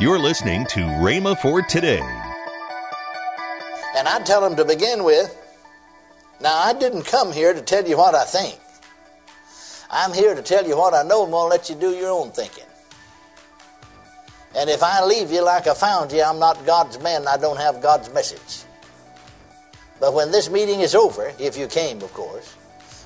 [0.00, 2.00] You're listening to Rhema for today.
[3.94, 5.36] And I'd tell them to begin with,
[6.40, 8.58] now I didn't come here to tell you what I think.
[9.90, 12.32] I'm here to tell you what I know and to let you do your own
[12.32, 12.64] thinking.
[14.56, 17.58] And if I leave you like I found you, I'm not God's man I don't
[17.58, 18.64] have God's message.
[20.00, 22.56] But when this meeting is over, if you came, of course,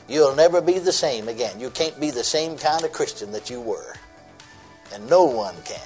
[0.08, 1.58] you'll never be the same again.
[1.60, 3.96] You can't be the same kind of Christian that you were.
[4.94, 5.80] And no one can.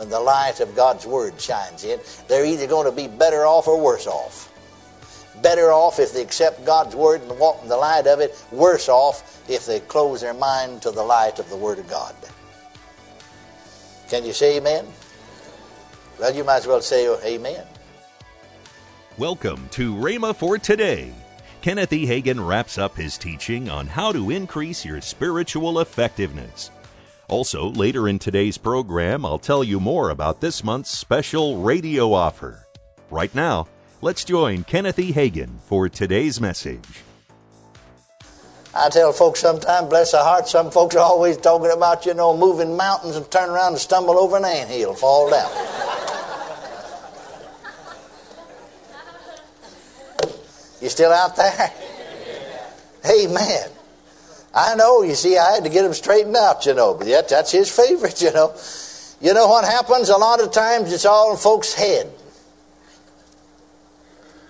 [0.00, 3.68] When the light of God's Word shines in, they're either going to be better off
[3.68, 4.50] or worse off.
[5.42, 8.88] Better off if they accept God's Word and walk in the light of it, worse
[8.88, 12.14] off if they close their mind to the light of the Word of God.
[14.08, 14.86] Can you say amen?
[16.18, 17.66] Well, you might as well say amen.
[19.18, 21.12] Welcome to Rhema for today.
[21.60, 22.06] Kenneth E.
[22.06, 26.70] Hagin wraps up his teaching on how to increase your spiritual effectiveness.
[27.30, 32.66] Also, later in today's program, I'll tell you more about this month's special radio offer.
[33.08, 33.68] Right now,
[34.02, 35.12] let's join Kenneth E.
[35.12, 37.04] Hagin for today's message.
[38.74, 42.36] I tell folks sometimes, bless their hearts, some folks are always talking about, you know,
[42.36, 45.50] moving mountains and turn around and stumble over an ant anthill, fall down.
[50.82, 51.72] you still out there?
[53.08, 53.70] Amen.
[54.54, 57.28] I know, you see, I had to get him straightened out, you know, but yet
[57.28, 58.54] that's his favorite, you know.
[59.20, 60.08] You know what happens?
[60.08, 62.10] A lot of times it's all in folks' head.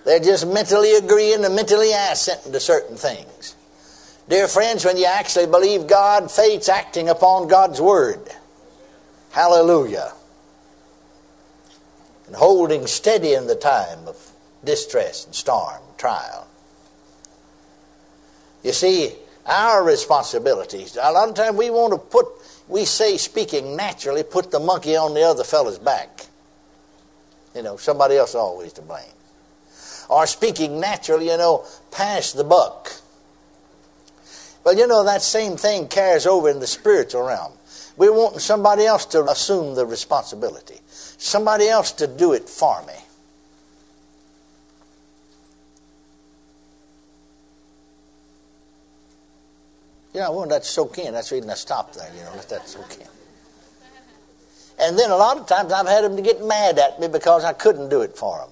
[0.05, 3.55] They're just mentally agreeing and mentally assenting to certain things.
[4.27, 8.29] Dear friends, when you actually believe God, faith's acting upon God's Word.
[9.31, 10.13] Hallelujah.
[12.27, 14.31] And holding steady in the time of
[14.63, 16.47] distress and storm, trial.
[18.63, 19.13] You see,
[19.45, 20.97] our responsibilities.
[21.01, 22.25] A lot of times we want to put,
[22.67, 26.27] we say speaking naturally, put the monkey on the other fellow's back.
[27.55, 29.03] You know, somebody else always to blame.
[30.09, 32.91] Or speaking naturally, you know, pass the buck.
[34.63, 37.53] But you know, that same thing carries over in the spiritual realm.
[37.97, 42.93] We want somebody else to assume the responsibility, somebody else to do it for me.
[50.13, 51.13] Yeah, well, that's soak in.
[51.13, 53.07] That's reason I stopped there, you know, let that soak in.
[54.79, 57.43] And then a lot of times I've had them to get mad at me because
[57.45, 58.49] I couldn't do it for them.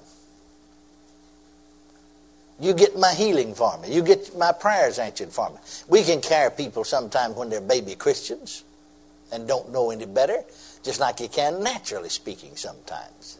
[2.61, 3.93] You get my healing for me.
[3.93, 5.55] You get my prayers answered for me.
[5.87, 8.63] We can carry people sometimes when they're baby Christians
[9.31, 10.43] and don't know any better,
[10.83, 13.39] just like you can naturally speaking sometimes.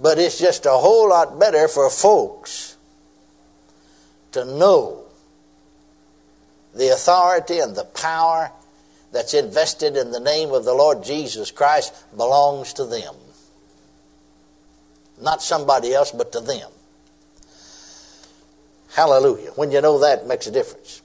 [0.00, 2.75] But it's just a whole lot better for folks
[4.36, 5.02] to know
[6.74, 8.52] the authority and the power
[9.10, 13.14] that's invested in the name of the Lord Jesus Christ belongs to them.
[15.18, 16.70] Not somebody else, but to them.
[18.94, 19.52] Hallelujah.
[19.52, 21.00] When you know that, makes a difference.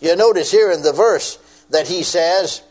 [0.00, 1.36] You notice here in the verse
[1.68, 2.62] that he says,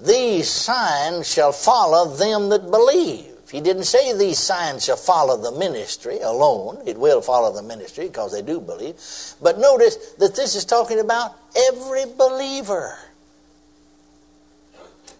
[0.00, 3.35] These signs shall follow them that believe.
[3.50, 6.82] He didn't say these signs shall follow the ministry alone.
[6.84, 8.96] It will follow the ministry because they do believe.
[9.40, 11.36] But notice that this is talking about
[11.70, 12.98] every believer.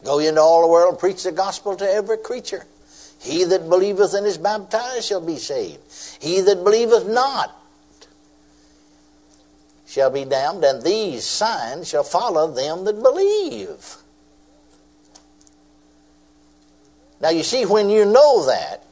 [0.04, 2.64] Go into all the world preach the gospel to every creature.
[3.20, 5.80] He that believeth and is baptized shall be saved.
[6.20, 7.56] He that believeth not
[9.86, 13.96] shall be damned, and these signs shall follow them that believe.
[17.20, 18.82] Now, you see, when you know that,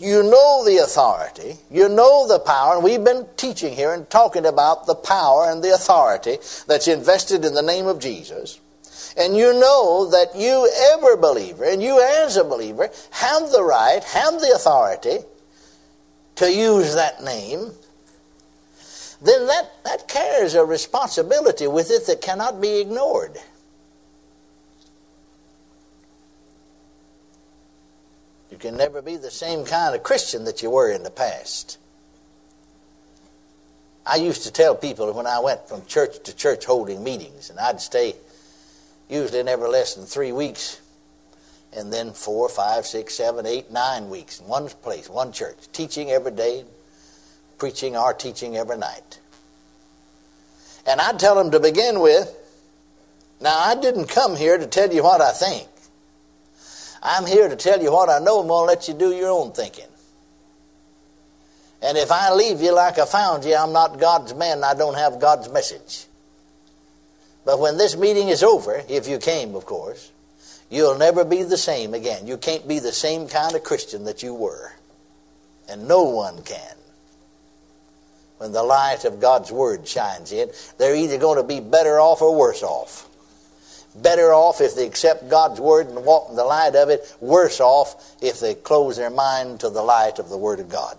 [0.00, 4.46] you know the authority, you know the power, and we've been teaching here and talking
[4.46, 8.58] about the power and the authority that's invested in the name of Jesus.
[9.16, 14.02] And you know that you, ever believer, and you as a believer, have the right,
[14.02, 15.18] have the authority
[16.36, 17.70] to use that name,
[19.20, 23.38] then that, that carries a responsibility with it that cannot be ignored.
[28.62, 31.78] Can never be the same kind of Christian that you were in the past.
[34.06, 37.58] I used to tell people when I went from church to church holding meetings, and
[37.58, 38.14] I'd stay
[39.08, 40.80] usually never less than three weeks,
[41.72, 46.10] and then four, five, six, seven, eight, nine weeks in one place, one church, teaching
[46.10, 46.64] every day,
[47.58, 49.18] preaching our teaching every night.
[50.86, 52.32] And I'd tell them to begin with,
[53.40, 55.68] now I didn't come here to tell you what I think.
[57.02, 58.40] I'm here to tell you what I know.
[58.40, 59.86] I'm going to let you do your own thinking.
[61.82, 64.94] And if I leave you like I found you, I'm not God's man I don't
[64.94, 66.06] have God's message.
[67.44, 70.12] But when this meeting is over, if you came, of course,
[70.70, 72.28] you'll never be the same again.
[72.28, 74.72] You can't be the same kind of Christian that you were.
[75.68, 76.76] And no one can.
[78.38, 82.22] When the light of God's Word shines in, they're either going to be better off
[82.22, 83.08] or worse off.
[83.94, 87.60] Better off if they accept God's Word and walk in the light of it, worse
[87.60, 90.96] off if they close their mind to the light of the Word of God.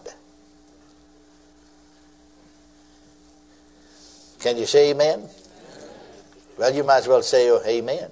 [4.39, 5.27] Can you say amen?
[6.57, 8.09] Well, you might as well say oh, amen.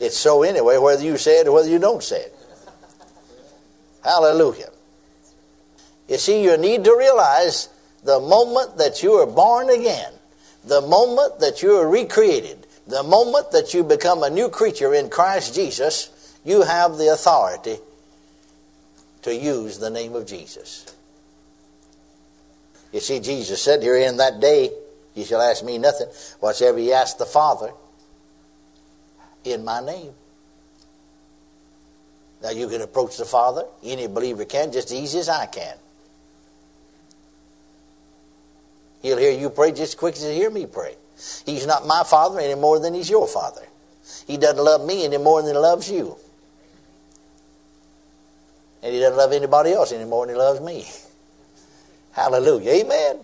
[0.00, 2.34] It's so anyway, whether you say it or whether you don't say it.
[4.04, 4.70] Hallelujah.
[6.08, 7.68] You see, you need to realize
[8.04, 10.12] the moment that you are born again,
[10.64, 15.08] the moment that you are recreated, the moment that you become a new creature in
[15.08, 17.78] Christ Jesus, you have the authority
[19.22, 20.86] to use the name of Jesus.
[22.92, 24.70] You see, Jesus said here in that day,
[25.14, 26.06] you shall ask me nothing.
[26.40, 27.72] Whatsoever ye ask the Father
[29.44, 30.12] in my name.
[32.42, 35.76] Now you can approach the Father, any believer can, just as easy as I can.
[39.02, 40.96] He'll hear you pray just as quick as he'll hear me pray.
[41.44, 43.62] He's not my father any more than he's your father.
[44.26, 46.16] He doesn't love me any more than he loves you.
[48.82, 50.86] And he doesn't love anybody else any more than he loves me.
[52.12, 52.70] Hallelujah.
[52.70, 53.18] Amen.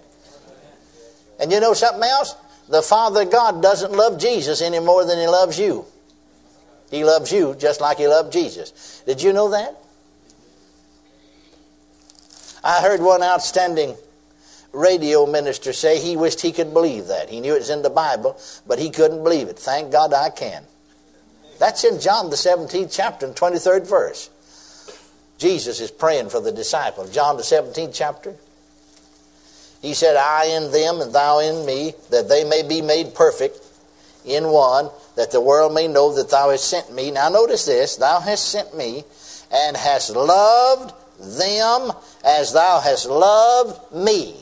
[1.40, 2.36] And you know something else?
[2.68, 5.84] The Father God doesn't love Jesus any more than He loves you.
[6.90, 9.02] He loves you just like He loved Jesus.
[9.06, 9.76] Did you know that?
[12.62, 13.96] I heard one outstanding
[14.72, 17.28] radio minister say he wished he could believe that.
[17.30, 19.58] He knew it was in the Bible, but he couldn't believe it.
[19.58, 20.64] Thank God I can.
[21.58, 24.30] That's in John the 17th chapter and 23rd verse.
[25.38, 27.06] Jesus is praying for the disciple.
[27.08, 28.34] John the 17th chapter,
[29.80, 33.58] he said, I in them and thou in me, that they may be made perfect
[34.24, 37.10] in one, that the world may know that thou hast sent me.
[37.10, 39.04] Now notice this, thou hast sent me
[39.52, 41.92] and hast loved them
[42.24, 44.36] as thou hast loved me.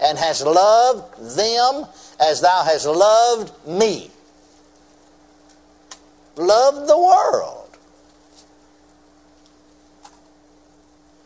[0.00, 1.86] And hast loved them
[2.20, 4.10] as thou hast loved me.
[6.36, 7.68] Love the world.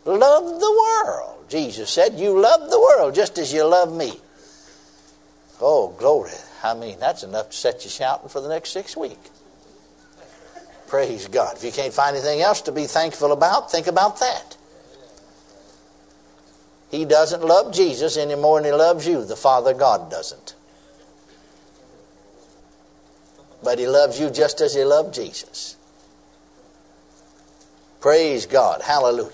[0.05, 1.45] Love the world.
[1.49, 4.19] Jesus said, You love the world just as you love me.
[5.61, 6.33] Oh, glory.
[6.65, 9.31] I mean, that's enough to set you shouting for the next six weeks.
[10.89, 11.57] Praise God.
[11.57, 14.57] If you can't find anything else to be thankful about, think about that.
[16.93, 19.25] He doesn't love Jesus any more than he loves you.
[19.25, 20.55] The Father God doesn't.
[23.65, 25.77] But he loves you just as he loved Jesus.
[28.01, 28.83] Praise God.
[28.83, 29.31] Hallelujah.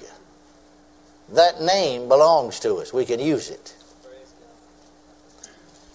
[1.31, 2.93] That name belongs to us.
[2.93, 3.75] We can use it.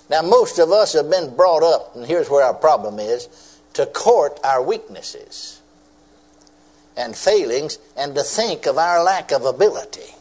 [0.09, 3.29] Now, most of us have been brought up, and here's where our problem is
[3.73, 5.61] to court our weaknesses
[6.97, 10.13] and failings and to think of our lack of ability.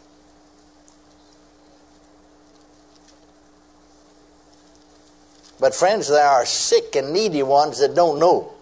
[5.62, 8.52] But, friends, there are sick and needy ones that don't know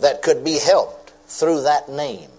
[0.00, 2.30] that could be helped through that name.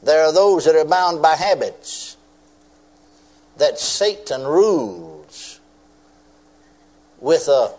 [0.00, 2.16] There are those that are bound by habits
[3.56, 5.58] that Satan rules
[7.18, 7.74] with a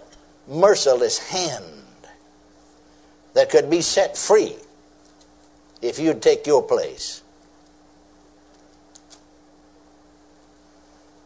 [0.45, 1.63] merciless hand
[3.33, 4.57] that could be set free
[5.81, 7.22] if you'd take your place.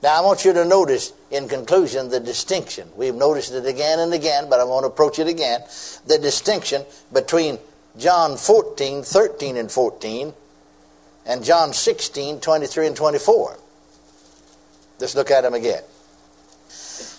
[0.04, 2.88] Now, I want you to notice in conclusion the distinction.
[2.96, 5.62] We've noticed it again and again, but I want to approach it again.
[6.06, 7.58] The distinction between
[7.98, 10.34] John 14, 13, and 14
[11.26, 13.58] and John 16, 23 and 24.
[15.00, 15.82] Let's look at them again.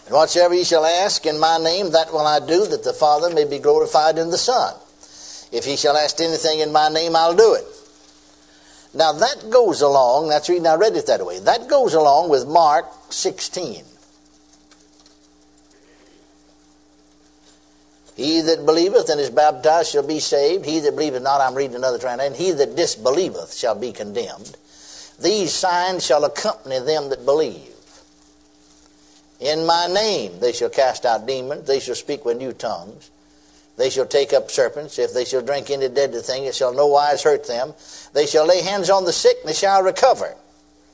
[0.07, 3.35] And whatsoever ye shall ask in my name, that will I do, that the Father
[3.35, 4.75] may be glorified in the Son.
[5.53, 7.65] If ye shall ask anything in my name, I'll do it.
[8.99, 11.39] Now that goes along, that's reason I read it that way.
[11.39, 13.85] That goes along with Mark 16.
[18.17, 20.67] He that believeth and is baptized shall be saved.
[20.67, 24.57] He that believeth not, I'm reading another translation, he that disbelieveth shall be condemned.
[25.21, 27.77] These signs shall accompany them that believe.
[29.39, 33.13] In my name they shall cast out demons, they shall speak with new tongues,
[33.79, 36.89] they shall take up serpents, if they shall drink any deadly thing, it shall no
[36.89, 37.75] wise hurt them.
[38.13, 40.35] They shall lay hands on the sick, and they shall recover.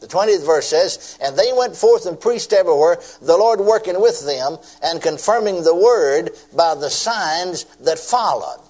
[0.01, 4.27] The 20th verse says, And they went forth and preached everywhere, the Lord working with
[4.27, 8.61] them and confirming the word by the signs that followed.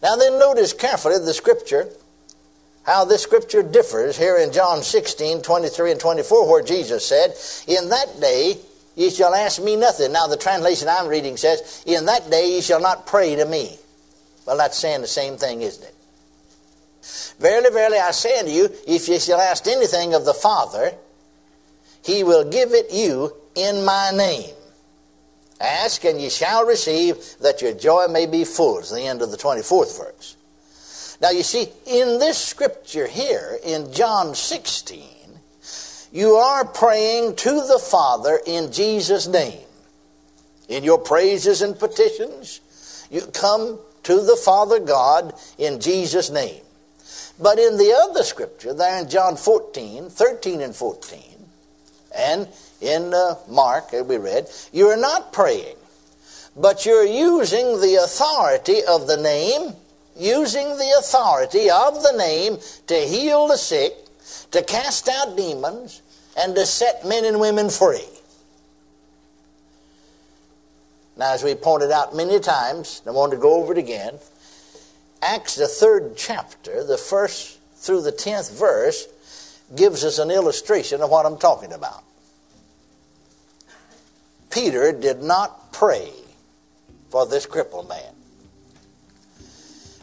[0.00, 1.88] Now then, notice carefully the scripture
[2.84, 7.34] how this scripture differs here in John 16, 23 and 24, where Jesus said,
[7.66, 8.56] In that day
[8.94, 10.12] ye shall ask me nothing.
[10.12, 13.78] Now, the translation I'm reading says, In that day ye shall not pray to me.
[14.46, 15.94] Well, that's saying the same thing, isn't it?
[17.38, 20.92] Verily, verily, I say unto you, if ye shall ask anything of the Father,
[22.04, 24.54] he will give it you in my name.
[25.60, 28.78] Ask and ye shall receive, that your joy may be full.
[28.78, 30.36] It's the end of the 24th verse.
[31.20, 35.04] Now, you see, in this scripture here, in John 16,
[36.12, 39.64] you are praying to the Father in Jesus' name.
[40.68, 42.60] In your praises and petitions,
[43.10, 46.62] you come to the Father God in Jesus' name.
[47.40, 51.20] But in the other scripture, there in John 14, 13 and 14,
[52.16, 52.48] and
[52.80, 55.76] in uh, Mark, as we read, you're not praying,
[56.56, 59.74] but you're using the authority of the name
[60.20, 63.94] using the authority of the name to heal the sick,
[64.50, 66.02] to cast out demons,
[66.36, 68.04] and to set men and women free.
[71.16, 74.18] Now, as we pointed out many times, and I want to go over it again.
[75.20, 79.06] Acts, the third chapter, the first through the tenth verse,
[79.76, 82.02] gives us an illustration of what I'm talking about.
[84.50, 86.10] Peter did not pray
[87.10, 88.14] for this crippled man.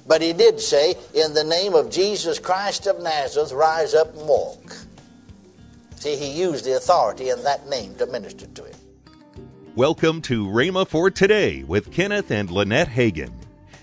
[0.08, 4.26] But he did say, In the name of Jesus Christ of Nazareth, rise up and
[4.26, 4.78] walk.
[5.98, 8.76] See, he used the authority in that name to minister to him.
[9.76, 13.34] Welcome to Rhema for Today with Kenneth and Lynette Hagin.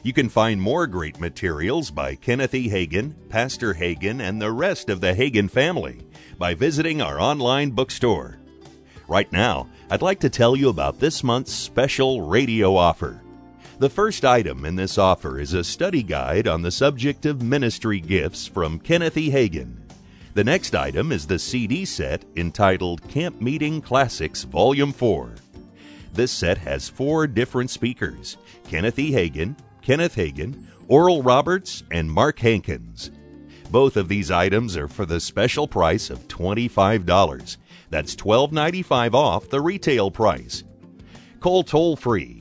[0.03, 2.71] You can find more great materials by Kenneth E.
[2.71, 6.07] Hagin, Pastor Hagin, and the rest of the Hagin family
[6.39, 8.39] by visiting our online bookstore.
[9.09, 13.24] Right now, I'd like to tell you about this month's special radio offer.
[13.81, 17.99] The first item in this offer is a study guide on the subject of ministry
[17.99, 19.33] gifts from Kenneth E.
[19.33, 19.79] Hagin.
[20.35, 25.35] The next item is the CD set entitled Camp Meeting Classics Volume 4.
[26.13, 28.37] This set has four different speakers
[28.69, 29.11] Kenneth E.
[29.11, 33.11] Hagin, Kenneth Hagin, Oral Roberts, and Mark Hankins.
[33.73, 37.57] Both of these items are for the special price of $25.
[37.91, 40.63] That's $12.95 off the retail price.
[41.41, 42.41] Call toll free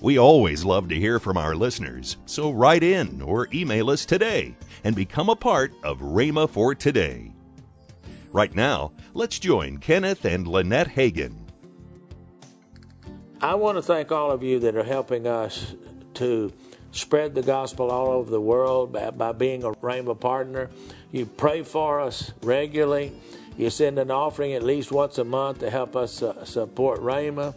[0.00, 4.54] We always love to hear from our listeners, so write in or email us today
[4.84, 7.32] and become a part of Rhema for Today.
[8.30, 11.34] Right now, let's join Kenneth and Lynette Hagin.
[13.40, 15.74] I want to thank all of you that are helping us
[16.14, 16.52] to
[16.92, 20.68] spread the gospel all over the world by, by being a Rhema partner.
[21.10, 23.18] You pray for us regularly.
[23.56, 27.54] You send an offering at least once a month to help us uh, support Rhema.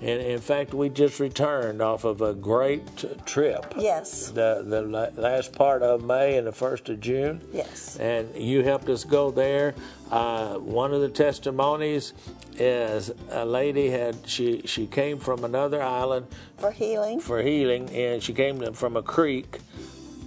[0.00, 2.82] And in fact, we just returned off of a great
[3.24, 3.72] trip.
[3.78, 4.28] Yes.
[4.28, 7.40] The the last part of May and the first of June.
[7.52, 7.96] Yes.
[7.96, 9.74] And you helped us go there.
[10.10, 12.12] Uh, one of the testimonies
[12.58, 16.26] is a lady had she she came from another island
[16.58, 17.20] for healing.
[17.20, 19.60] For healing, and she came from a creek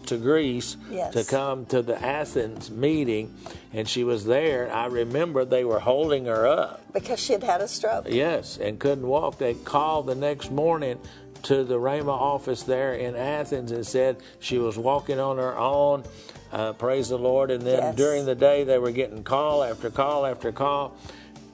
[0.07, 1.13] to Greece yes.
[1.13, 3.35] to come to the Athens meeting,
[3.73, 4.71] and she was there.
[4.71, 8.05] I remember they were holding her up because she had had a stroke.
[8.09, 9.37] Yes, and couldn't walk.
[9.37, 10.99] They called the next morning
[11.43, 16.03] to the Rhema office there in Athens and said she was walking on her own.
[16.51, 17.51] Uh, praise the Lord.
[17.51, 17.95] And then yes.
[17.95, 20.97] during the day, they were getting call after call after call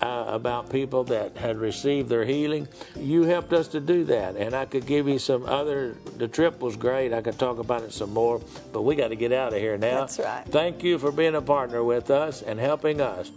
[0.02, 2.68] uh, about people that had received their healing.
[2.96, 5.96] You helped us to do that, and I could give you some other.
[6.18, 7.14] The trip was great.
[7.14, 9.78] I could talk about it some more, but we got to get out of here
[9.78, 10.02] now.
[10.02, 10.46] That's right.
[10.48, 13.32] Thank you for being a partner with us and helping us.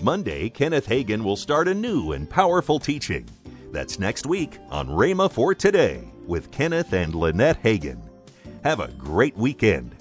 [0.00, 3.26] Monday, Kenneth Hagin will start a new and powerful teaching.
[3.72, 8.00] That's next week on Rhema for Today with Kenneth and Lynette Hagin.
[8.62, 9.94] Have a great weekend.